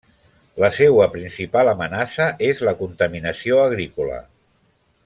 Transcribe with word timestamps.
La 0.63 0.69
seua 0.77 1.07
principal 1.17 1.69
amenaça 1.73 2.27
és 2.49 2.65
la 2.69 2.75
contaminació 2.81 3.63
agrícola. 3.67 4.19